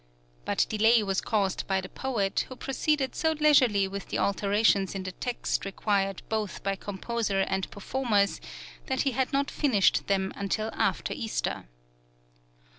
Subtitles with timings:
[0.45, 5.03] But delay was caused by the poet, who proceeded so leisurely with the alterations in
[5.03, 8.41] the text required both by composer and performers,
[8.87, 11.67] that he had not finished them until after Easter.